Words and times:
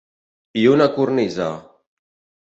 I 0.61 0.63
una 0.69 0.87
cornisa. 0.95 1.49